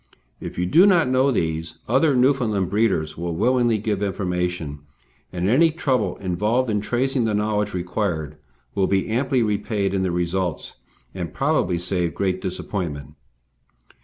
If 0.39 0.57
you 0.57 0.65
do 0.65 0.87
not 0.87 1.09
know 1.09 1.29
these, 1.29 1.77
other 1.87 2.15
Newfoundland 2.15 2.71
breeders 2.71 3.19
will 3.19 3.35
willingly 3.35 3.77
give 3.77 4.01
information, 4.01 4.79
and 5.31 5.47
any 5.47 5.69
trouble 5.69 6.17
involved 6.17 6.71
in 6.71 6.81
tracing 6.81 7.25
the 7.25 7.35
knowledge 7.35 7.75
required 7.75 8.37
will 8.73 8.87
be 8.87 9.09
amply 9.09 9.43
repaid 9.43 9.93
in 9.93 10.01
the 10.01 10.09
results, 10.11 10.77
and 11.13 11.31
probably 11.35 11.77
save 11.77 12.15
great 12.15 12.41
disappointment. 12.41 13.13